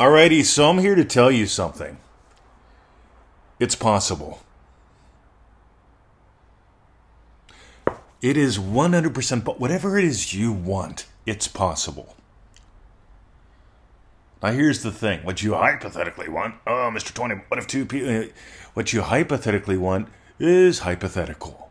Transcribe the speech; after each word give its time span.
Alrighty, 0.00 0.42
so 0.46 0.70
I'm 0.70 0.78
here 0.78 0.94
to 0.94 1.04
tell 1.04 1.30
you 1.30 1.44
something. 1.46 1.98
It's 3.58 3.74
possible. 3.74 4.40
It 8.22 8.38
is 8.38 8.58
100%, 8.58 9.44
but 9.44 9.60
whatever 9.60 9.98
it 9.98 10.04
is 10.04 10.32
you 10.32 10.52
want, 10.52 11.04
it's 11.26 11.48
possible. 11.48 12.16
Now, 14.42 14.52
here's 14.52 14.82
the 14.82 14.90
thing 14.90 15.22
what 15.22 15.42
you 15.42 15.52
hypothetically 15.52 16.30
want, 16.30 16.54
oh, 16.66 16.90
Mr. 16.90 17.12
20, 17.12 17.34
what 17.48 17.58
if 17.58 17.66
two 17.66 17.84
people, 17.84 18.08
uh, 18.08 18.24
what 18.72 18.94
you 18.94 19.02
hypothetically 19.02 19.76
want 19.76 20.08
is 20.38 20.78
hypothetical. 20.78 21.70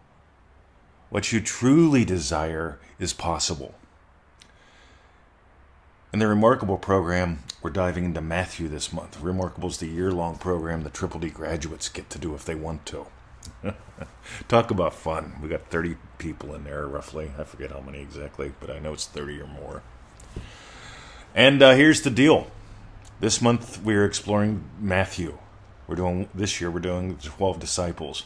What 1.10 1.32
you 1.32 1.42
truly 1.42 2.06
desire 2.06 2.78
is 3.00 3.12
possible. 3.12 3.74
In 6.12 6.18
the 6.18 6.28
Remarkable 6.28 6.80
program, 6.80 7.44
we're 7.62 7.70
diving 7.70 8.04
into 8.04 8.20
Matthew 8.20 8.68
this 8.68 8.92
month. 8.92 9.22
Remarkable 9.22 9.70
is 9.70 9.78
the 9.78 9.86
year 9.86 10.12
long 10.12 10.40
program 10.40 10.82
the 10.82 10.90
Triple 10.90 11.20
D 11.20 11.30
graduates 11.30 11.88
get 11.88 12.10
to 12.10 12.18
do 12.18 12.34
if 12.34 12.44
they 12.44 12.56
want 12.56 12.84
to. 12.88 13.06
Talk 14.48 14.72
about 14.72 14.96
fun. 14.96 15.36
We 15.40 15.50
got 15.50 15.68
30 15.68 15.98
people 16.18 16.56
in 16.56 16.64
there, 16.64 16.88
roughly. 16.88 17.32
I 17.38 17.44
forget 17.44 17.72
how 17.72 17.82
many 17.82 18.00
exactly, 18.00 18.54
but 18.60 18.72
I 18.72 18.80
know 18.80 18.94
it's 18.94 19.06
30 19.06 19.40
or 19.40 19.46
more. 19.46 19.84
And 21.36 21.62
uh, 21.62 21.76
here's 21.76 22.02
the 22.02 22.10
deal 22.10 22.48
this 23.20 23.40
month 23.40 23.80
we're 23.84 24.06
exploring 24.06 24.64
Matthew. 24.80 25.38
We're 25.86 25.98
doing, 25.98 26.28
this 26.34 26.60
year, 26.60 26.72
we're 26.72 26.80
doing 26.80 27.18
the 27.18 27.22
12 27.22 27.60
disciples. 27.60 28.24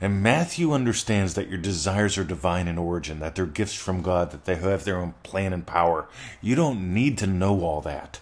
And 0.00 0.22
Matthew 0.22 0.72
understands 0.72 1.34
that 1.34 1.48
your 1.48 1.58
desires 1.58 2.18
are 2.18 2.24
divine 2.24 2.68
in 2.68 2.78
origin, 2.78 3.20
that 3.20 3.34
they're 3.34 3.46
gifts 3.46 3.74
from 3.74 4.02
God, 4.02 4.30
that 4.32 4.44
they 4.44 4.56
have 4.56 4.84
their 4.84 4.98
own 4.98 5.14
plan 5.22 5.52
and 5.52 5.66
power. 5.66 6.08
You 6.40 6.54
don't 6.54 6.92
need 6.92 7.16
to 7.18 7.26
know 7.26 7.62
all 7.62 7.80
that. 7.82 8.20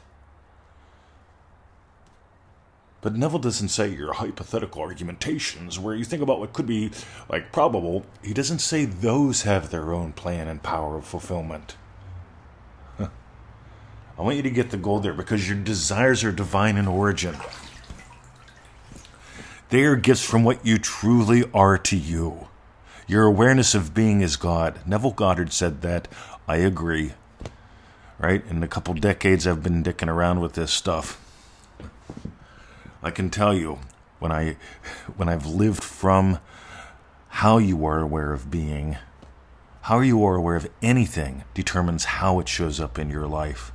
But 3.01 3.17
Neville 3.17 3.41
doesn't 3.41 3.71
say 3.71 3.89
your 3.89 4.13
hypothetical 4.13 4.81
argumentations, 4.81 5.77
where 5.79 5.95
you 5.95 6.05
think 6.05 6.23
about 6.23 6.39
what 6.39 6.53
could 6.53 6.67
be 6.67 6.93
like 7.29 7.51
probable. 7.51 8.07
He 8.23 8.33
doesn't 8.33 8.61
say 8.61 8.85
those 8.85 9.43
have 9.43 9.71
their 9.71 9.93
own 9.93 10.13
plan 10.13 10.47
and 10.47 10.63
power 10.63 10.97
of 10.97 11.05
fulfillment. 11.05 11.77
I 14.19 14.23
want 14.23 14.37
you 14.37 14.43
to 14.43 14.51
get 14.51 14.71
the 14.71 14.77
goal 14.77 15.01
there 15.01 15.15
because 15.15 15.49
your 15.49 15.59
desires 15.59 16.23
are 16.23 16.31
divine 16.31 16.77
in 16.77 16.87
origin. 16.87 17.35
They 19.73 19.85
are 19.85 19.97
gifts 19.97 20.23
from 20.23 20.45
what 20.45 20.67
you 20.67 20.77
truly 20.77 21.45
are 21.55 21.79
to 21.79 21.97
you. 21.97 22.49
Your 23.07 23.25
awareness 23.25 23.75
of 23.75 23.95
being 23.95 24.21
is 24.21 24.37
God. 24.37 24.79
Neville 24.87 25.13
Goddard 25.13 25.51
said 25.51 25.81
that. 25.81 26.09
I 26.47 26.57
agree. 26.57 27.15
Right? 28.19 28.45
In 28.51 28.63
a 28.63 28.69
couple 28.69 28.93
decades, 28.93 29.47
I've 29.47 29.63
been 29.63 29.83
dicking 29.83 30.11
around 30.11 30.41
with 30.41 30.53
this 30.53 30.71
stuff. 30.71 31.19
I 33.03 33.11
can 33.11 33.31
tell 33.31 33.55
you 33.55 33.79
when 34.19 34.31
I 34.31 34.59
when 35.17 35.31
I've 35.31 35.47
lived 35.47 35.83
from 35.83 36.39
how 37.29 37.57
you 37.57 37.87
are 37.87 38.01
aware 38.01 38.35
of 38.35 38.51
being, 38.51 38.99
how 39.89 40.01
you 40.01 40.23
are 40.23 40.35
aware 40.35 40.57
of 40.57 40.69
anything 40.83 41.45
determines 41.55 42.05
how 42.21 42.41
it 42.41 42.47
shows 42.47 42.79
up 42.79 42.99
in 42.99 43.09
your 43.09 43.27
life. 43.27 43.73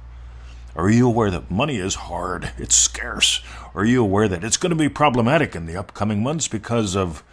Are 0.78 0.92
you 0.92 1.08
aware 1.08 1.32
that 1.32 1.50
money 1.50 1.78
is 1.78 1.96
hard, 1.96 2.52
it's 2.60 2.76
scarce? 2.76 3.42
Are 3.74 3.84
you 3.84 4.04
aware 4.04 4.28
that 4.28 4.44
it's 4.44 4.58
going 4.58 4.70
to 4.70 4.76
be 4.76 4.90
problematic 4.90 5.56
in 5.56 5.66
the 5.66 5.76
upcoming 5.76 6.22
months 6.22 6.48
because 6.48 6.96
of 6.96 7.24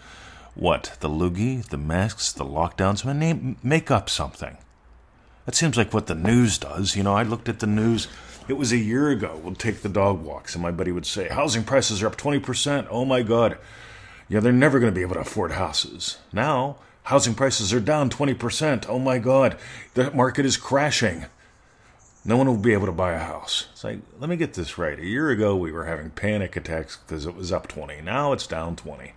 what? 0.54 0.96
The 1.00 1.10
loogie, 1.10 1.62
the 1.62 1.76
masks, 1.76 2.32
the 2.32 2.46
lockdowns? 2.46 3.04
Name, 3.04 3.58
make 3.62 3.90
up 3.90 4.08
something. 4.08 4.56
That 5.44 5.54
seems 5.54 5.76
like 5.76 5.92
what 5.92 6.06
the 6.06 6.14
news 6.14 6.56
does. 6.56 6.96
You 6.96 7.02
know, 7.02 7.12
I 7.12 7.22
looked 7.22 7.50
at 7.50 7.58
the 7.58 7.66
news 7.66 8.08
it 8.48 8.54
was 8.54 8.72
a 8.72 8.78
year 8.78 9.10
ago. 9.10 9.38
We'll 9.42 9.54
take 9.54 9.82
the 9.82 9.90
dog 9.90 10.22
walks, 10.22 10.54
and 10.54 10.62
my 10.62 10.70
buddy 10.70 10.90
would 10.90 11.04
say, 11.04 11.28
Housing 11.28 11.64
prices 11.64 12.02
are 12.02 12.06
up 12.06 12.16
20%. 12.16 12.86
Oh 12.90 13.04
my 13.04 13.20
God. 13.20 13.58
Yeah, 14.26 14.40
they're 14.40 14.52
never 14.52 14.78
going 14.80 14.90
to 14.90 14.94
be 14.94 15.02
able 15.02 15.16
to 15.16 15.20
afford 15.20 15.52
houses. 15.52 16.16
Now, 16.32 16.76
housing 17.04 17.34
prices 17.34 17.74
are 17.74 17.80
down 17.80 18.08
20%. 18.08 18.86
Oh 18.88 18.98
my 18.98 19.18
God. 19.18 19.58
The 19.92 20.10
market 20.12 20.46
is 20.46 20.56
crashing. 20.56 21.26
No 22.24 22.36
one 22.38 22.46
will 22.46 22.56
be 22.56 22.72
able 22.72 22.86
to 22.86 22.92
buy 22.92 23.12
a 23.12 23.18
house. 23.18 23.66
It's 23.72 23.84
like, 23.84 23.98
let 24.18 24.30
me 24.30 24.36
get 24.36 24.54
this 24.54 24.78
right. 24.78 24.98
A 24.98 25.04
year 25.04 25.28
ago, 25.30 25.54
we 25.54 25.72
were 25.72 25.84
having 25.84 26.10
panic 26.10 26.56
attacks 26.56 26.96
because 26.96 27.26
it 27.26 27.34
was 27.34 27.52
up 27.52 27.68
20. 27.68 28.00
Now 28.00 28.32
it's 28.32 28.46
down 28.46 28.76
20. 28.76 29.12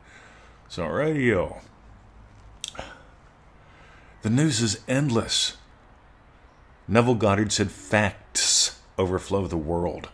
So, 0.68 0.85
radio. 0.85 1.62
The 4.23 4.29
news 4.29 4.62
is 4.62 4.81
endless. 4.90 5.56
Neville 6.88 7.16
Goddard 7.16 7.53
said 7.53 7.72
facts 7.72 8.79
overflow 8.97 9.47
the 9.47 9.57
world. 9.57 10.09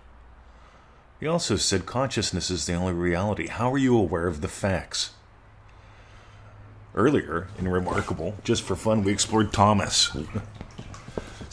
He 1.19 1.25
also 1.27 1.55
said 1.55 1.85
consciousness 1.85 2.51
is 2.51 2.65
the 2.65 2.73
only 2.73 2.93
reality. 2.93 3.47
How 3.47 3.71
are 3.71 3.77
you 3.77 3.97
aware 3.97 4.27
of 4.27 4.41
the 4.41 4.47
facts? 4.47 5.11
Earlier, 6.93 7.47
in 7.57 7.67
Remarkable, 7.67 8.35
just 8.43 8.61
for 8.61 8.75
fun, 8.75 9.03
we 9.03 9.11
explored 9.11 9.51
Thomas. 9.51 10.15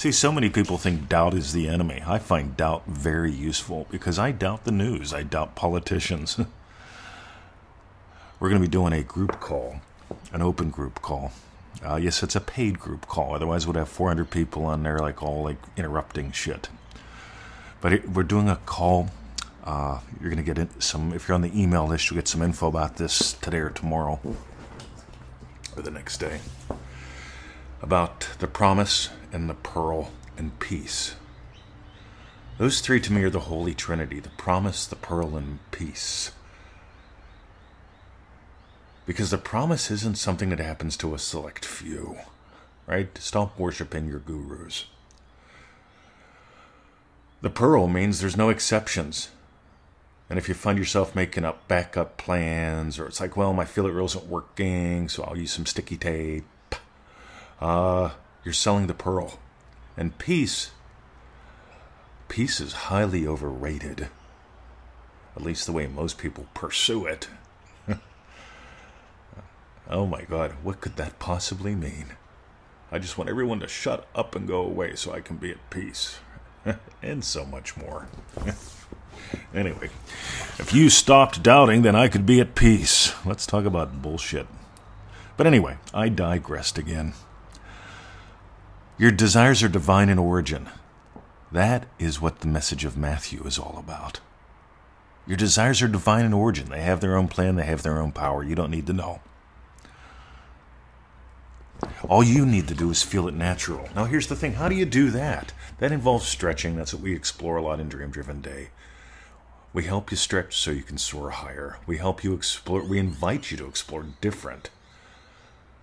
See, 0.01 0.13
so 0.13 0.33
many 0.33 0.49
people 0.49 0.79
think 0.79 1.11
doubt 1.11 1.35
is 1.35 1.53
the 1.53 1.69
enemy. 1.69 2.03
I 2.07 2.19
find 2.19 2.57
doubt 2.57 2.87
very 2.87 3.31
useful 3.31 3.87
because 3.91 4.19
I 4.19 4.33
doubt 4.33 4.65
the 4.65 4.73
news, 4.73 5.13
I 5.13 5.25
doubt 5.25 5.57
politicians. 5.57 6.39
We're 8.41 8.49
going 8.49 8.63
to 8.63 8.67
be 8.67 8.71
doing 8.71 8.95
a 8.95 9.03
group 9.03 9.41
call, 9.41 9.83
an 10.33 10.41
open 10.41 10.71
group 10.71 11.03
call. 11.03 11.33
Uh, 11.85 11.97
yes, 11.97 12.23
it's 12.23 12.35
a 12.35 12.41
paid 12.41 12.79
group 12.79 13.09
call. 13.09 13.35
Otherwise, 13.35 13.67
we'd 13.67 13.77
have 13.77 13.91
400 13.91 14.31
people 14.31 14.65
on 14.65 14.85
there, 14.85 15.01
like 15.01 15.23
all 15.23 15.43
like 15.43 15.59
interrupting 15.77 16.33
shit. 16.33 16.71
But 17.83 17.93
it, 17.93 18.09
we're 18.09 18.23
doing 18.23 18.49
a 18.49 18.57
call. 18.57 19.11
Uh, 19.65 20.01
you're 20.19 20.31
going 20.31 20.43
to 20.43 20.55
get 20.55 20.83
some, 20.83 21.13
if 21.13 21.29
you're 21.29 21.35
on 21.35 21.43
the 21.43 21.53
email 21.55 21.87
list, 21.87 22.09
you'll 22.09 22.17
get 22.17 22.27
some 22.27 22.41
info 22.41 22.69
about 22.69 22.97
this 22.97 23.35
today 23.35 23.59
or 23.59 23.69
tomorrow 23.69 24.19
or 25.77 25.83
the 25.83 25.91
next 25.91 26.17
day 26.17 26.41
about 27.83 28.29
the 28.39 28.47
promise 28.47 29.09
and 29.33 29.49
the 29.49 29.55
pearl 29.55 30.11
and 30.37 30.59
peace. 30.59 31.15
Those 32.59 32.81
three 32.81 33.01
to 33.01 33.13
me 33.13 33.23
are 33.23 33.31
the 33.31 33.41
Holy 33.41 33.75
Trinity 33.75 34.21
the 34.21 34.29
promise, 34.31 34.87
the 34.87 34.97
pearl, 34.97 35.37
and 35.37 35.59
peace. 35.71 36.33
Because 39.07 39.31
the 39.31 39.39
promise 39.39 39.91
isn't 39.91 40.19
something 40.19 40.51
that 40.51 40.61
happens 40.61 40.97
to 40.99 41.15
a 41.15 41.19
select 41.19 41.65
few, 41.65 42.19
right? 42.87 43.17
Stop 43.19 43.59
worshiping 43.59 44.07
your 44.07 44.19
gurus. 44.19 44.87
The 47.41 47.51
pearl 47.51 47.89
means 47.89 48.21
there's 48.21 48.37
no 48.37 48.51
exceptions. 48.51 49.31
And 50.29 50.39
if 50.39 50.47
you 50.47 50.55
find 50.55 50.79
yourself 50.79 51.17
making 51.17 51.45
up 51.45 51.67
backup 51.67 52.19
plans, 52.19 52.99
or 52.99 53.07
it's 53.07 53.21
like, 53.21 53.37
well, 53.37 53.55
my 53.55 53.65
filler 53.65 53.91
reel 53.91 54.05
isn't 54.05 54.27
working, 54.27 55.09
so 55.09 55.25
I'll 55.25 55.39
use 55.39 55.53
some 55.53 55.67
sticky 55.67 55.97
tape, 55.97 56.45
uh, 57.61 58.11
you're 58.45 58.55
selling 58.55 58.87
the 58.87 58.95
pearl. 58.95 59.39
And 59.97 60.17
peace, 60.19 60.71
peace 62.29 62.61
is 62.61 62.73
highly 62.73 63.27
overrated. 63.27 64.09
At 65.37 65.43
least 65.43 65.67
the 65.67 65.73
way 65.73 65.87
most 65.87 66.19
people 66.19 66.47
pursue 66.55 67.07
it. 67.07 67.29
oh 69.91 70.07
my 70.07 70.23
god, 70.23 70.53
what 70.63 70.81
could 70.81 70.97
that 70.97 71.19
possibly 71.19 71.75
mean? 71.75 72.13
I 72.93 72.99
just 72.99 73.17
want 73.17 73.31
everyone 73.31 73.61
to 73.61 73.69
shut 73.69 74.07
up 74.15 74.35
and 74.35 74.49
go 74.49 74.63
away 74.63 74.97
so 74.97 75.13
I 75.13 75.21
can 75.21 75.37
be 75.37 75.51
at 75.51 75.71
peace. 75.71 76.19
and 77.03 77.25
so 77.25 77.45
much 77.45 77.77
more. 77.77 78.09
anyway, 79.55 79.91
if 80.59 80.73
you 80.73 80.91
stopped 80.91 81.43
doubting, 81.43 81.83
then 81.83 81.95
I 81.95 82.09
could 82.09 82.27
be 82.27 82.41
at 82.41 82.55
peace. 82.55 83.15
Let's 83.25 83.47
talk 83.47 83.65
about 83.65 84.03
bullshit. 84.03 84.47
But 85.37 85.47
anyway, 85.47 85.79
I 85.95 86.09
digressed 86.09 86.79
again. 86.79 87.15
Your 89.01 89.11
desires 89.11 89.63
are 89.63 89.69
divine 89.71 90.11
in 90.11 90.19
origin. 90.19 90.69
That 91.51 91.87
is 91.99 92.21
what 92.21 92.41
the 92.41 92.47
message 92.47 92.85
of 92.85 92.99
Matthew 92.99 93.43
is 93.45 93.59
all 93.59 93.77
about. 93.79 94.21
Your 95.27 95.39
desires 95.39 95.81
are 95.81 95.89
divine 95.89 96.27
in 96.27 96.35
origin. 96.35 96.69
They 96.69 96.83
have 96.83 97.01
their 97.01 97.17
own 97.17 97.27
plan, 97.27 97.57
they 97.57 97.65
have 97.65 97.83
their 97.83 97.99
own 97.99 98.13
power. 98.13 98.45
You 98.45 98.55
don't 98.55 98.71
need 98.71 98.87
to 98.89 98.93
know. 98.93 99.23
All 102.11 102.23
you 102.23 102.45
need 102.45 102.69
to 102.69 102.75
do 102.75 102.91
is 102.91 103.03
feel 103.03 103.27
it 103.27 103.33
natural. 103.33 103.89
Now, 103.97 104.05
here's 104.05 104.27
the 104.27 104.37
thing 104.37 104.53
how 104.53 104.69
do 104.69 104.75
you 104.75 104.85
do 104.85 105.09
that? 105.13 105.55
That 105.79 105.93
involves 105.93 106.27
stretching. 106.29 106.77
That's 106.77 106.93
what 106.93 107.03
we 107.03 107.15
explore 107.15 107.57
a 107.57 107.63
lot 107.63 107.81
in 107.81 107.89
Dream 107.89 108.11
Driven 108.11 108.43
Day. 108.43 108.69
We 109.73 109.85
help 109.85 110.11
you 110.11 110.19
stretch 110.19 110.59
so 110.59 110.73
you 110.73 110.83
can 110.83 110.99
soar 110.99 111.31
higher. 111.31 111.79
We 111.87 111.97
help 111.97 112.23
you 112.23 112.35
explore, 112.35 112.85
we 112.85 112.99
invite 112.99 113.51
you 113.51 113.57
to 113.57 113.67
explore 113.67 114.05
different 114.21 114.69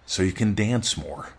so 0.06 0.22
you 0.22 0.34
can 0.34 0.54
dance 0.54 0.96
more. 0.96 1.30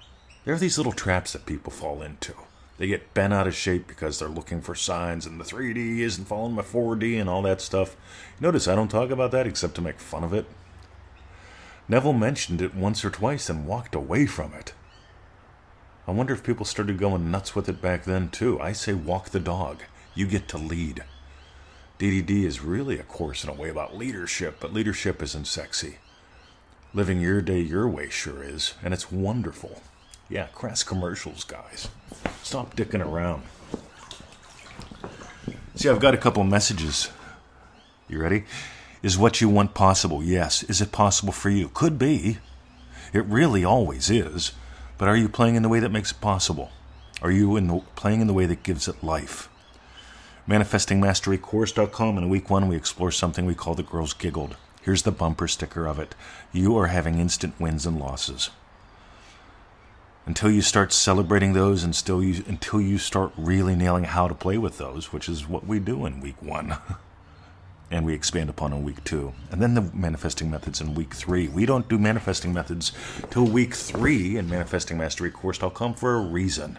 There 0.48 0.54
are 0.54 0.58
these 0.58 0.78
little 0.78 0.94
traps 0.94 1.34
that 1.34 1.44
people 1.44 1.70
fall 1.70 2.00
into. 2.00 2.32
They 2.78 2.86
get 2.86 3.12
bent 3.12 3.34
out 3.34 3.46
of 3.46 3.54
shape 3.54 3.86
because 3.86 4.18
they're 4.18 4.28
looking 4.28 4.62
for 4.62 4.74
signs 4.74 5.26
and 5.26 5.38
the 5.38 5.44
3D 5.44 5.98
isn't 5.98 6.24
following 6.24 6.54
my 6.54 6.62
4D 6.62 7.20
and 7.20 7.28
all 7.28 7.42
that 7.42 7.60
stuff. 7.60 7.96
Notice 8.40 8.66
I 8.66 8.74
don't 8.74 8.88
talk 8.88 9.10
about 9.10 9.30
that 9.32 9.46
except 9.46 9.74
to 9.74 9.82
make 9.82 10.00
fun 10.00 10.24
of 10.24 10.32
it. 10.32 10.46
Neville 11.86 12.14
mentioned 12.14 12.62
it 12.62 12.74
once 12.74 13.04
or 13.04 13.10
twice 13.10 13.50
and 13.50 13.66
walked 13.66 13.94
away 13.94 14.24
from 14.24 14.54
it. 14.54 14.72
I 16.06 16.12
wonder 16.12 16.32
if 16.32 16.42
people 16.42 16.64
started 16.64 16.96
going 16.96 17.30
nuts 17.30 17.54
with 17.54 17.68
it 17.68 17.82
back 17.82 18.04
then, 18.04 18.30
too. 18.30 18.58
I 18.58 18.72
say 18.72 18.94
walk 18.94 19.28
the 19.28 19.40
dog. 19.40 19.82
You 20.14 20.26
get 20.26 20.48
to 20.48 20.56
lead. 20.56 21.04
DDD 21.98 22.44
is 22.44 22.62
really 22.62 22.98
a 22.98 23.02
course 23.02 23.44
in 23.44 23.50
a 23.50 23.52
way 23.52 23.68
about 23.68 23.98
leadership, 23.98 24.56
but 24.60 24.72
leadership 24.72 25.22
isn't 25.22 25.46
sexy. 25.46 25.98
Living 26.94 27.20
your 27.20 27.42
day 27.42 27.60
your 27.60 27.86
way 27.86 28.08
sure 28.08 28.42
is, 28.42 28.72
and 28.82 28.94
it's 28.94 29.12
wonderful. 29.12 29.82
Yeah, 30.28 30.46
crass 30.48 30.82
commercials, 30.82 31.44
guys. 31.44 31.88
Stop 32.42 32.76
dicking 32.76 33.04
around. 33.04 33.42
See, 35.74 35.88
I've 35.88 36.00
got 36.00 36.14
a 36.14 36.18
couple 36.18 36.44
messages. 36.44 37.10
You 38.08 38.20
ready? 38.20 38.44
Is 39.02 39.16
what 39.16 39.40
you 39.40 39.48
want 39.48 39.74
possible? 39.74 40.22
Yes. 40.22 40.62
Is 40.64 40.80
it 40.80 40.92
possible 40.92 41.32
for 41.32 41.50
you? 41.50 41.68
Could 41.68 41.98
be. 41.98 42.38
It 43.12 43.24
really 43.24 43.64
always 43.64 44.10
is. 44.10 44.52
But 44.98 45.08
are 45.08 45.16
you 45.16 45.28
playing 45.28 45.54
in 45.54 45.62
the 45.62 45.68
way 45.68 45.80
that 45.80 45.92
makes 45.92 46.10
it 46.10 46.20
possible? 46.20 46.70
Are 47.22 47.30
you 47.30 47.56
in 47.56 47.68
the, 47.68 47.80
playing 47.94 48.20
in 48.20 48.26
the 48.26 48.34
way 48.34 48.46
that 48.46 48.62
gives 48.62 48.88
it 48.88 49.02
life? 49.02 49.48
ManifestingMasteryCourse.com. 50.48 52.18
In 52.18 52.28
week 52.28 52.50
one, 52.50 52.68
we 52.68 52.76
explore 52.76 53.12
something 53.12 53.46
we 53.46 53.54
call 53.54 53.74
the 53.74 53.82
girls 53.82 54.12
giggled. 54.12 54.56
Here's 54.82 55.02
the 55.02 55.12
bumper 55.12 55.48
sticker 55.48 55.86
of 55.86 55.98
it. 55.98 56.14
You 56.52 56.76
are 56.76 56.86
having 56.88 57.18
instant 57.18 57.58
wins 57.60 57.86
and 57.86 57.98
losses. 57.98 58.50
Until 60.28 60.50
you 60.50 60.60
start 60.60 60.92
celebrating 60.92 61.54
those, 61.54 61.82
and 61.82 61.96
still 61.96 62.22
you, 62.22 62.44
until 62.46 62.82
you 62.82 62.98
start 62.98 63.32
really 63.38 63.74
nailing 63.74 64.04
how 64.04 64.28
to 64.28 64.34
play 64.34 64.58
with 64.58 64.76
those, 64.76 65.10
which 65.10 65.26
is 65.26 65.48
what 65.48 65.66
we 65.66 65.78
do 65.78 66.04
in 66.04 66.20
week 66.20 66.42
one. 66.42 66.76
and 67.90 68.04
we 68.04 68.12
expand 68.12 68.50
upon 68.50 68.74
in 68.74 68.84
week 68.84 69.02
two. 69.04 69.32
And 69.50 69.62
then 69.62 69.72
the 69.72 69.80
manifesting 69.80 70.50
methods 70.50 70.82
in 70.82 70.92
week 70.92 71.14
three. 71.14 71.48
We 71.48 71.64
don't 71.64 71.88
do 71.88 71.96
manifesting 71.96 72.52
methods 72.52 72.92
till 73.30 73.46
week 73.46 73.72
three 73.72 74.36
in 74.36 74.50
Manifesting 74.50 74.98
Mastery 74.98 75.30
manifestingmasterycourse.com 75.30 75.94
for 75.94 76.16
a 76.16 76.20
reason. 76.20 76.78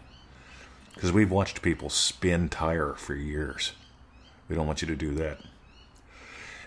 Because 0.94 1.12
we've 1.12 1.32
watched 1.32 1.64
people 1.64 1.90
spin 1.90 2.50
tire 2.50 2.94
for 2.94 3.16
years. 3.16 3.72
We 4.48 4.56
don't 4.56 4.68
want 4.68 4.84
you 4.84 4.88
to 4.90 4.96
do 4.96 5.16
that. 5.16 5.40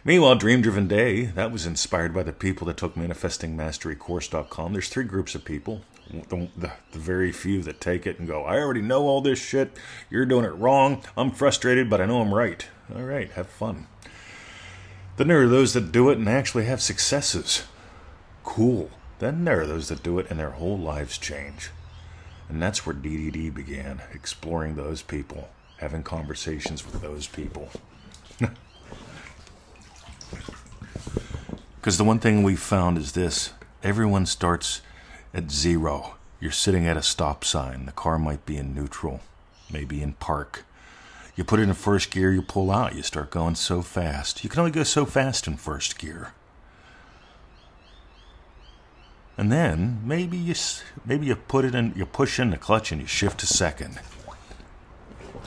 Meanwhile, 0.04 0.34
Dream 0.34 0.62
Driven 0.62 0.88
Day, 0.88 1.26
that 1.26 1.52
was 1.52 1.64
inspired 1.64 2.12
by 2.12 2.24
the 2.24 2.32
people 2.32 2.66
that 2.66 2.76
took 2.76 2.96
manifestingmasterycourse.com. 2.96 4.72
There's 4.72 4.88
three 4.88 5.04
groups 5.04 5.36
of 5.36 5.44
people. 5.44 5.82
The, 6.10 6.48
the, 6.56 6.72
the, 6.90 6.98
very 6.98 7.30
few 7.30 7.62
that 7.62 7.80
take 7.80 8.04
it 8.04 8.18
and 8.18 8.26
go, 8.26 8.42
I 8.42 8.58
already 8.58 8.82
know 8.82 9.04
all 9.04 9.20
this 9.20 9.38
shit. 9.38 9.78
You're 10.10 10.26
doing 10.26 10.44
it 10.44 10.48
wrong. 10.48 11.04
I'm 11.16 11.30
frustrated, 11.30 11.88
but 11.88 12.00
I 12.00 12.06
know 12.06 12.20
I'm 12.20 12.34
right. 12.34 12.66
All 12.92 13.02
right, 13.02 13.30
have 13.30 13.46
fun. 13.46 13.86
Then 15.18 15.28
there 15.28 15.42
are 15.42 15.48
those 15.48 15.72
that 15.74 15.92
do 15.92 16.10
it 16.10 16.18
and 16.18 16.28
actually 16.28 16.64
have 16.64 16.82
successes. 16.82 17.62
Cool. 18.42 18.90
Then 19.20 19.44
there 19.44 19.60
are 19.60 19.66
those 19.66 19.88
that 19.88 20.02
do 20.02 20.18
it 20.18 20.26
and 20.28 20.40
their 20.40 20.50
whole 20.50 20.76
lives 20.76 21.16
change. 21.16 21.70
And 22.48 22.60
that's 22.60 22.84
where 22.84 22.94
DDD 22.94 23.54
began, 23.54 24.02
exploring 24.12 24.74
those 24.74 25.00
people, 25.00 25.50
having 25.76 26.02
conversations 26.02 26.84
with 26.84 27.00
those 27.00 27.28
people. 27.28 27.70
Because 31.82 31.98
the 31.98 32.04
one 32.04 32.20
thing 32.20 32.44
we 32.44 32.54
found 32.54 32.96
is 32.96 33.10
this 33.10 33.54
everyone 33.82 34.24
starts 34.24 34.82
at 35.34 35.50
zero. 35.50 36.14
You're 36.38 36.52
sitting 36.52 36.86
at 36.86 36.96
a 36.96 37.02
stop 37.02 37.42
sign. 37.42 37.86
The 37.86 37.92
car 37.92 38.20
might 38.20 38.46
be 38.46 38.56
in 38.56 38.72
neutral, 38.72 39.20
maybe 39.68 40.00
in 40.00 40.12
park. 40.12 40.64
You 41.34 41.42
put 41.42 41.58
it 41.58 41.64
in 41.64 41.74
first 41.74 42.12
gear, 42.12 42.30
you 42.30 42.40
pull 42.40 42.70
out, 42.70 42.94
you 42.94 43.02
start 43.02 43.32
going 43.32 43.56
so 43.56 43.82
fast. 43.82 44.44
You 44.44 44.50
can 44.50 44.60
only 44.60 44.70
go 44.70 44.84
so 44.84 45.04
fast 45.04 45.48
in 45.48 45.56
first 45.56 45.98
gear. 45.98 46.34
And 49.36 49.50
then 49.50 50.02
maybe 50.04 50.36
you 50.36 50.54
maybe 51.04 51.26
you 51.26 51.34
put 51.34 51.64
it 51.64 51.74
in, 51.74 51.94
you 51.96 52.06
push 52.06 52.38
in 52.38 52.50
the 52.50 52.58
clutch 52.58 52.92
and 52.92 53.00
you 53.00 53.08
shift 53.08 53.40
to 53.40 53.46
second. 53.48 53.98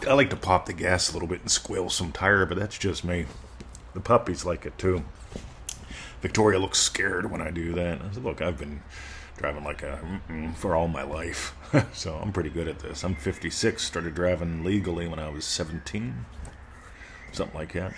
I 0.05 0.11
like 0.11 0.31
to 0.31 0.35
pop 0.35 0.65
the 0.65 0.73
gas 0.73 1.09
a 1.09 1.13
little 1.13 1.29
bit 1.29 1.39
and 1.39 1.49
squeal 1.49 1.89
some 1.89 2.11
tire, 2.11 2.45
but 2.45 2.57
that's 2.57 2.77
just 2.77 3.05
me. 3.05 3.25
The 3.93 4.01
puppies 4.01 4.43
like 4.43 4.65
it 4.65 4.77
too. 4.77 5.05
Victoria 6.25 6.57
looks 6.57 6.79
scared 6.79 7.29
when 7.29 7.39
I 7.39 7.51
do 7.51 7.71
that. 7.73 8.01
I 8.01 8.11
said, 8.11 8.23
"Look, 8.23 8.41
I've 8.41 8.57
been 8.57 8.81
driving 9.37 9.63
like 9.63 9.83
a 9.83 9.99
for 10.55 10.75
all 10.75 10.87
my 10.87 11.03
life, 11.03 11.55
so 11.93 12.15
I'm 12.15 12.33
pretty 12.33 12.49
good 12.49 12.67
at 12.67 12.79
this. 12.79 13.03
I'm 13.03 13.13
56. 13.13 13.83
Started 13.83 14.15
driving 14.15 14.63
legally 14.63 15.07
when 15.07 15.19
I 15.19 15.29
was 15.29 15.45
17, 15.45 16.25
something 17.31 17.55
like 17.55 17.73
that. 17.73 17.93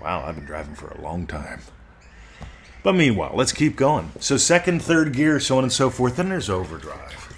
Wow, 0.00 0.24
I've 0.24 0.36
been 0.36 0.44
driving 0.44 0.76
for 0.76 0.86
a 0.92 1.00
long 1.00 1.26
time. 1.26 1.62
But 2.84 2.94
meanwhile, 2.94 3.32
let's 3.34 3.52
keep 3.52 3.74
going. 3.74 4.12
So 4.20 4.36
second, 4.36 4.80
third 4.80 5.12
gear, 5.12 5.40
so 5.40 5.58
on 5.58 5.64
and 5.64 5.72
so 5.72 5.90
forth. 5.90 6.14
Then 6.14 6.28
there's 6.28 6.48
overdrive. 6.48 7.34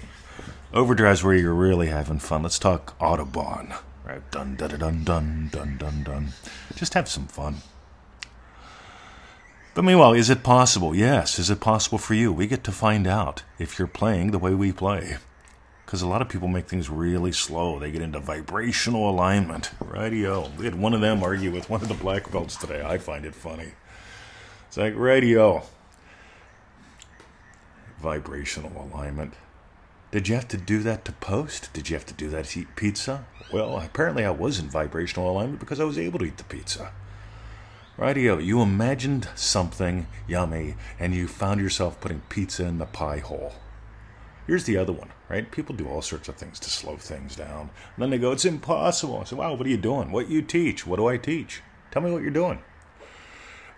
Overdrive's 0.75 1.23
where 1.23 1.33
you're 1.33 1.55
really 1.55 1.87
having 1.87 2.19
fun. 2.19 2.43
Let's 2.43 2.59
talk 2.59 2.95
Autobahn. 2.99 3.75
Right? 4.05 4.21
Dun 4.29 4.57
dun 4.57 4.77
dun 4.77 5.03
dun 5.03 5.49
dun 5.51 5.77
dun 5.79 6.03
dun. 6.03 6.27
Just 6.75 6.93
have 6.93 7.09
some 7.09 7.25
fun. 7.25 7.63
But 9.77 9.85
meanwhile, 9.85 10.13
is 10.13 10.31
it 10.31 10.41
possible? 10.41 10.95
Yes. 10.95 11.37
Is 11.37 11.51
it 11.51 11.59
possible 11.59 11.99
for 11.99 12.15
you? 12.15 12.33
We 12.33 12.47
get 12.47 12.63
to 12.63 12.71
find 12.71 13.05
out 13.05 13.43
if 13.59 13.77
you're 13.77 13.87
playing 13.87 14.31
the 14.31 14.39
way 14.39 14.55
we 14.55 14.71
play. 14.71 15.17
Because 15.85 16.01
a 16.01 16.07
lot 16.07 16.19
of 16.19 16.29
people 16.29 16.47
make 16.47 16.67
things 16.67 16.89
really 16.89 17.31
slow. 17.31 17.77
They 17.77 17.91
get 17.91 18.01
into 18.01 18.19
vibrational 18.19 19.07
alignment. 19.07 19.69
Radio. 19.79 20.49
We 20.57 20.65
had 20.65 20.73
one 20.73 20.95
of 20.95 21.01
them 21.01 21.21
argue 21.21 21.51
with 21.51 21.69
one 21.69 21.83
of 21.83 21.89
the 21.89 21.93
black 21.93 22.31
belts 22.31 22.55
today. 22.55 22.83
I 22.83 22.97
find 22.97 23.23
it 23.23 23.35
funny. 23.35 23.73
It's 24.67 24.77
like 24.77 24.95
radio. 24.97 25.61
Vibrational 28.01 28.89
alignment. 28.91 29.35
Did 30.09 30.27
you 30.27 30.33
have 30.33 30.47
to 30.47 30.57
do 30.57 30.79
that 30.79 31.05
to 31.05 31.11
post? 31.11 31.71
Did 31.73 31.91
you 31.91 31.95
have 31.95 32.05
to 32.07 32.15
do 32.15 32.29
that 32.29 32.45
to 32.45 32.61
eat 32.61 32.75
pizza? 32.75 33.27
Well, 33.53 33.77
apparently 33.77 34.25
I 34.25 34.31
was 34.31 34.57
in 34.57 34.71
vibrational 34.71 35.29
alignment 35.29 35.59
because 35.59 35.79
I 35.79 35.83
was 35.83 35.99
able 35.99 36.17
to 36.17 36.25
eat 36.25 36.37
the 36.37 36.45
pizza. 36.45 36.91
Radio, 37.97 38.37
you 38.37 38.61
imagined 38.61 39.27
something 39.33 40.05
yummy 40.27 40.75
and 40.99 41.15
you 41.15 41.27
found 41.27 41.59
yourself 41.59 41.99
putting 41.99 42.21
pizza 42.29 42.63
in 42.63 42.77
the 42.77 42.85
pie 42.85 43.17
hole. 43.17 43.53
Here's 44.45 44.65
the 44.65 44.77
other 44.77 44.93
one, 44.93 45.11
right? 45.29 45.51
People 45.51 45.75
do 45.75 45.89
all 45.89 46.03
sorts 46.03 46.29
of 46.29 46.35
things 46.35 46.59
to 46.59 46.69
slow 46.69 46.97
things 46.97 47.35
down. 47.35 47.71
And 47.95 47.97
then 47.97 48.11
they 48.11 48.19
go, 48.19 48.31
it's 48.31 48.45
impossible. 48.45 49.19
I 49.19 49.23
say, 49.23 49.35
wow, 49.35 49.55
what 49.55 49.65
are 49.65 49.71
you 49.71 49.77
doing? 49.77 50.11
What 50.11 50.29
you 50.29 50.43
teach? 50.43 50.85
What 50.85 50.97
do 50.97 51.07
I 51.07 51.17
teach? 51.17 51.63
Tell 51.89 52.03
me 52.03 52.11
what 52.11 52.21
you're 52.21 52.29
doing. 52.29 52.59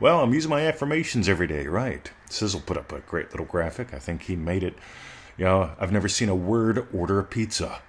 Well, 0.02 0.20
I'm 0.20 0.34
using 0.34 0.50
my 0.50 0.68
affirmations 0.68 1.30
every 1.30 1.48
day, 1.48 1.68
right? 1.68 2.12
Sizzle 2.30 2.60
put 2.66 2.78
up 2.78 2.92
a 2.92 3.00
great 3.00 3.32
little 3.32 3.46
graphic. 3.46 3.94
I 3.94 4.00
think 4.00 4.24
he 4.24 4.36
made 4.36 4.64
it. 4.64 4.76
You 5.38 5.46
know, 5.46 5.72
I've 5.80 5.94
never 5.94 6.10
seen 6.10 6.28
a 6.28 6.36
word 6.36 6.86
order 6.94 7.20
a 7.20 7.24
pizza. 7.24 7.82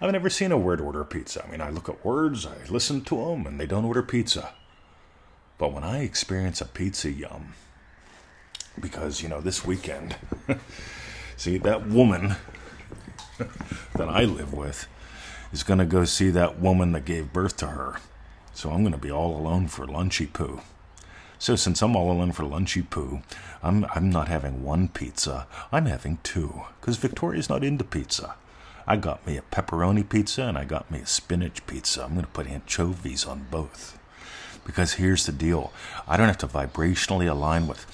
I've 0.00 0.10
never 0.10 0.28
seen 0.28 0.50
a 0.50 0.58
word 0.58 0.80
order 0.80 1.02
a 1.02 1.06
pizza. 1.06 1.44
I 1.46 1.50
mean, 1.52 1.60
I 1.60 1.70
look 1.70 1.88
at 1.88 2.04
words, 2.04 2.46
I 2.46 2.56
listen 2.68 3.02
to 3.02 3.16
them, 3.16 3.46
and 3.46 3.60
they 3.60 3.66
don't 3.66 3.84
order 3.84 4.02
pizza. 4.02 4.54
But 5.58 5.72
when 5.72 5.84
I 5.84 6.02
experience 6.02 6.60
a 6.60 6.64
pizza 6.66 7.10
yum, 7.10 7.54
because, 8.80 9.22
you 9.22 9.28
know, 9.28 9.40
this 9.40 9.64
weekend, 9.64 10.16
see, 11.36 11.58
that 11.58 11.86
woman 11.88 12.36
that 13.96 14.08
I 14.08 14.24
live 14.24 14.54
with 14.54 14.86
is 15.52 15.64
going 15.64 15.80
to 15.80 15.84
go 15.84 16.04
see 16.04 16.30
that 16.30 16.60
woman 16.60 16.92
that 16.92 17.04
gave 17.04 17.32
birth 17.32 17.56
to 17.58 17.66
her. 17.68 17.96
So 18.54 18.70
I'm 18.70 18.82
going 18.82 18.92
to 18.92 18.98
be 18.98 19.10
all 19.10 19.36
alone 19.36 19.68
for 19.68 19.86
lunchy 19.86 20.32
poo. 20.32 20.60
So 21.38 21.54
since 21.54 21.82
I'm 21.82 21.94
all 21.94 22.10
alone 22.10 22.32
for 22.32 22.42
lunchy 22.42 22.88
poo, 22.88 23.22
I'm 23.62 23.86
I'm 23.94 24.10
not 24.10 24.26
having 24.26 24.64
one 24.64 24.88
pizza. 24.88 25.46
I'm 25.70 25.86
having 25.86 26.18
two 26.24 26.62
because 26.80 26.96
Victoria's 26.96 27.48
not 27.48 27.62
into 27.62 27.84
pizza. 27.84 28.34
I 28.86 28.96
got 28.96 29.24
me 29.26 29.36
a 29.36 29.42
pepperoni 29.42 30.08
pizza 30.08 30.42
and 30.44 30.58
I 30.58 30.64
got 30.64 30.90
me 30.90 31.00
a 31.00 31.06
spinach 31.06 31.64
pizza. 31.66 32.02
I'm 32.02 32.14
going 32.14 32.22
to 32.22 32.30
put 32.32 32.48
anchovies 32.48 33.24
on 33.24 33.46
both. 33.50 33.97
Because 34.64 34.94
here's 34.94 35.26
the 35.26 35.32
deal 35.32 35.72
I 36.06 36.16
don't 36.16 36.28
have 36.28 36.38
to 36.38 36.46
vibrationally 36.46 37.28
align 37.28 37.66
with 37.66 37.86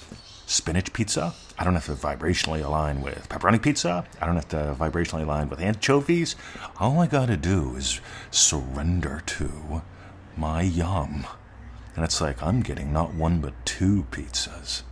spinach 0.45 0.93
pizza. 0.93 1.33
I 1.57 1.63
don't 1.63 1.73
have 1.73 1.85
to 1.85 1.93
vibrationally 1.93 2.63
align 2.63 3.01
with 3.01 3.29
pepperoni 3.29 3.61
pizza. 3.61 4.05
I 4.21 4.25
don't 4.25 4.35
have 4.35 4.49
to 4.49 4.75
vibrationally 4.77 5.23
align 5.23 5.49
with 5.49 5.61
anchovies. 5.61 6.35
All 6.79 6.99
I 6.99 7.07
got 7.07 7.27
to 7.27 7.37
do 7.37 7.75
is 7.75 8.01
surrender 8.29 9.23
to 9.25 9.81
my 10.35 10.61
yum. 10.61 11.25
And 11.95 12.03
it's 12.03 12.19
like 12.19 12.43
I'm 12.43 12.61
getting 12.61 12.91
not 12.91 13.13
one 13.13 13.39
but 13.39 13.53
two 13.65 14.05
pizzas. 14.11 14.83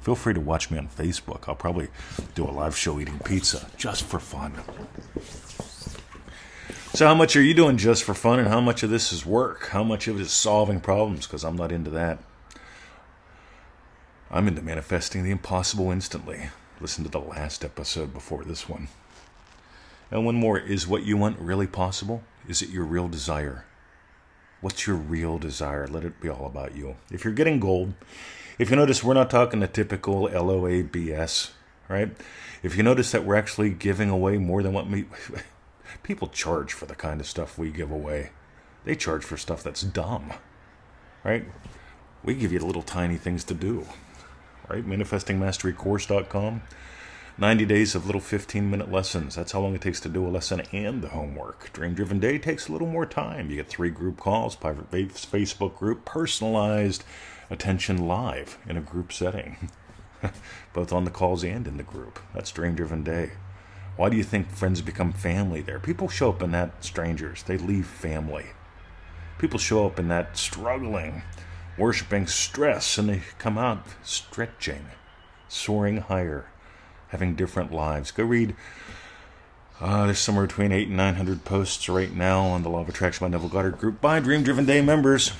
Feel 0.00 0.16
free 0.16 0.34
to 0.34 0.40
watch 0.40 0.70
me 0.70 0.78
on 0.78 0.88
Facebook. 0.88 1.46
I'll 1.46 1.54
probably 1.54 1.88
do 2.34 2.44
a 2.44 2.50
live 2.50 2.76
show 2.76 2.98
eating 2.98 3.20
pizza 3.20 3.68
just 3.76 4.02
for 4.02 4.18
fun. 4.18 4.54
So, 6.94 7.06
how 7.06 7.14
much 7.14 7.36
are 7.36 7.42
you 7.42 7.54
doing 7.54 7.78
just 7.78 8.04
for 8.04 8.12
fun, 8.12 8.38
and 8.38 8.48
how 8.48 8.60
much 8.60 8.82
of 8.82 8.90
this 8.90 9.14
is 9.14 9.24
work? 9.24 9.68
How 9.68 9.82
much 9.82 10.08
of 10.08 10.18
it 10.18 10.20
is 10.20 10.30
solving 10.30 10.78
problems? 10.78 11.26
Because 11.26 11.42
I'm 11.42 11.56
not 11.56 11.72
into 11.72 11.88
that. 11.88 12.18
I'm 14.30 14.46
into 14.46 14.60
manifesting 14.60 15.24
the 15.24 15.30
impossible 15.30 15.90
instantly. 15.90 16.50
Listen 16.82 17.02
to 17.04 17.10
the 17.10 17.18
last 17.18 17.64
episode 17.64 18.12
before 18.12 18.44
this 18.44 18.68
one. 18.68 18.88
And 20.10 20.26
one 20.26 20.34
more 20.34 20.58
is 20.58 20.86
what 20.86 21.04
you 21.04 21.16
want 21.16 21.38
really 21.38 21.66
possible? 21.66 22.24
Is 22.46 22.60
it 22.60 22.68
your 22.68 22.84
real 22.84 23.08
desire? 23.08 23.64
What's 24.60 24.86
your 24.86 24.96
real 24.96 25.38
desire? 25.38 25.86
Let 25.86 26.04
it 26.04 26.20
be 26.20 26.28
all 26.28 26.44
about 26.44 26.76
you. 26.76 26.96
If 27.10 27.24
you're 27.24 27.32
getting 27.32 27.58
gold, 27.58 27.94
if 28.58 28.68
you 28.68 28.76
notice, 28.76 29.02
we're 29.02 29.14
not 29.14 29.30
talking 29.30 29.60
the 29.60 29.66
typical 29.66 30.24
LOA 30.24 30.82
BS, 30.82 31.52
right? 31.88 32.10
If 32.62 32.76
you 32.76 32.82
notice 32.82 33.12
that 33.12 33.24
we're 33.24 33.36
actually 33.36 33.70
giving 33.70 34.10
away 34.10 34.36
more 34.36 34.62
than 34.62 34.74
what 34.74 34.88
we 34.88 35.06
people 36.02 36.28
charge 36.28 36.72
for 36.72 36.86
the 36.86 36.94
kind 36.94 37.20
of 37.20 37.26
stuff 37.26 37.58
we 37.58 37.70
give 37.70 37.90
away. 37.90 38.30
They 38.84 38.96
charge 38.96 39.24
for 39.24 39.36
stuff 39.36 39.62
that's 39.62 39.82
dumb, 39.82 40.32
right? 41.24 41.44
We 42.24 42.34
give 42.34 42.52
you 42.52 42.60
little 42.60 42.82
tiny 42.82 43.16
things 43.16 43.44
to 43.44 43.54
do, 43.54 43.86
right? 44.68 44.86
ManifestingMasteryCourse.com. 44.86 46.62
90 47.38 47.64
days 47.64 47.94
of 47.94 48.04
little 48.04 48.20
15 48.20 48.70
minute 48.70 48.92
lessons. 48.92 49.36
That's 49.36 49.52
how 49.52 49.60
long 49.60 49.74
it 49.74 49.80
takes 49.80 50.00
to 50.00 50.08
do 50.08 50.26
a 50.26 50.28
lesson 50.28 50.62
and 50.72 51.02
the 51.02 51.08
homework. 51.08 51.72
Dream 51.72 51.94
Driven 51.94 52.20
Day 52.20 52.38
takes 52.38 52.68
a 52.68 52.72
little 52.72 52.86
more 52.86 53.06
time. 53.06 53.48
You 53.48 53.56
get 53.56 53.68
three 53.68 53.88
group 53.90 54.18
calls, 54.18 54.54
private 54.54 54.90
Facebook 54.90 55.78
group, 55.78 56.04
personalized 56.04 57.04
attention 57.50 58.06
live 58.06 58.58
in 58.68 58.76
a 58.76 58.82
group 58.82 59.12
setting, 59.12 59.70
both 60.72 60.92
on 60.92 61.04
the 61.04 61.10
calls 61.10 61.42
and 61.42 61.66
in 61.66 61.78
the 61.78 61.82
group. 61.82 62.18
That's 62.34 62.52
Dream 62.52 62.74
Driven 62.74 63.02
Day. 63.02 63.32
Why 63.96 64.08
do 64.08 64.16
you 64.16 64.24
think 64.24 64.50
friends 64.50 64.80
become 64.80 65.12
family 65.12 65.60
there? 65.60 65.78
People 65.78 66.08
show 66.08 66.30
up 66.30 66.42
in 66.42 66.52
that 66.52 66.84
strangers, 66.84 67.42
they 67.42 67.56
leave 67.56 67.86
family. 67.86 68.46
People 69.38 69.58
show 69.58 69.86
up 69.86 69.98
in 69.98 70.08
that 70.08 70.36
struggling, 70.36 71.22
worshiping 71.76 72.26
stress, 72.26 72.96
and 72.98 73.08
they 73.08 73.22
come 73.38 73.58
out 73.58 73.86
stretching, 74.02 74.86
soaring 75.48 75.98
higher 75.98 76.46
having 77.12 77.34
different 77.34 77.70
lives. 77.70 78.10
Go 78.10 78.24
read. 78.24 78.56
Uh, 79.80 80.06
there's 80.06 80.18
somewhere 80.18 80.46
between 80.46 80.72
eight 80.72 80.88
and 80.88 80.96
nine 80.96 81.16
hundred 81.16 81.44
posts 81.44 81.88
right 81.88 82.12
now 82.12 82.40
on 82.40 82.62
the 82.62 82.70
Law 82.70 82.80
of 82.80 82.88
Attraction 82.88 83.24
by 83.24 83.28
Neville 83.28 83.48
Goddard 83.48 83.78
group 83.78 84.00
by 84.00 84.18
Dream 84.18 84.42
Driven 84.42 84.64
Day 84.64 84.80
members. 84.80 85.32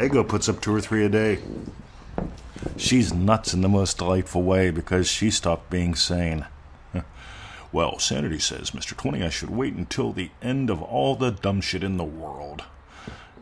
Ego 0.00 0.22
puts 0.22 0.48
up 0.48 0.60
two 0.60 0.74
or 0.74 0.80
three 0.80 1.04
a 1.04 1.08
day. 1.08 1.38
She's 2.76 3.14
nuts 3.14 3.54
in 3.54 3.62
the 3.62 3.68
most 3.68 3.96
delightful 3.98 4.42
way 4.42 4.70
because 4.70 5.08
she 5.08 5.30
stopped 5.30 5.70
being 5.70 5.94
sane. 5.94 6.46
Well, 7.76 7.98
Sanity 7.98 8.38
says, 8.38 8.70
Mr. 8.70 8.96
20, 8.96 9.22
I 9.22 9.28
should 9.28 9.50
wait 9.50 9.74
until 9.74 10.12
the 10.12 10.30
end 10.40 10.70
of 10.70 10.80
all 10.80 11.14
the 11.14 11.30
dumb 11.30 11.60
shit 11.60 11.84
in 11.84 11.98
the 11.98 12.04
world. 12.04 12.64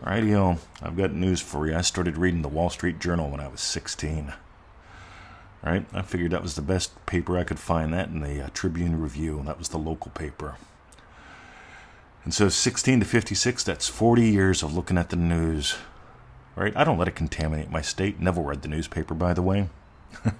Rightio, 0.03 0.59
I've 0.83 0.97
got 0.97 1.13
news 1.13 1.41
for 1.41 1.69
you. 1.69 1.77
I 1.77 1.83
started 1.83 2.19
reading 2.19 2.43
the 2.43 2.49
Wall 2.49 2.69
Street 2.69 2.99
Journal 2.99 3.31
when 3.31 3.39
I 3.39 3.47
was 3.47 3.61
16 3.61 4.33
right? 5.63 5.87
I 5.95 6.03
figured 6.03 6.33
that 6.33 6.43
was 6.43 6.57
the 6.57 6.63
best 6.63 7.07
paper 7.07 7.39
I 7.39 7.45
could 7.45 7.59
find. 7.59 7.95
That 7.95 8.09
in 8.09 8.21
the 8.21 8.45
uh, 8.45 8.49
Tribune 8.53 9.01
Review, 9.01 9.39
and 9.39 9.49
that 9.49 9.59
was 9.59 9.71
the 9.71 9.79
local 9.79 10.11
paper. 10.11 10.57
And 12.25 12.35
so 12.35 12.51
16 12.51 13.01
to 13.01 13.07
56, 13.07 13.65
that's 13.65 13.89
40 13.89 14.29
years 14.29 14.63
of 14.63 14.75
looking 14.75 14.99
at 14.99 15.11
the 15.11 15.17
news. 15.17 15.77
Right? 16.55 16.77
I 16.77 16.85
don't 16.85 16.99
let 16.99 17.09
it 17.09 17.15
contaminate 17.15 17.71
my 17.71 17.81
state. 17.81 18.21
Neville 18.21 18.43
read 18.43 18.61
the 18.61 18.69
newspaper, 18.69 19.15
by 19.15 19.33
the 19.33 19.41
way. 19.41 19.71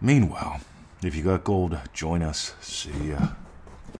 Meanwhile, 0.00 0.60
if 1.06 1.14
you 1.14 1.22
got 1.22 1.44
gold, 1.44 1.78
join 1.92 2.22
us. 2.22 2.54
See 2.60 3.10
ya. 3.10 3.43